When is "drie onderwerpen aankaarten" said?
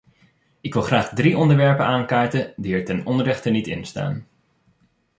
1.09-2.53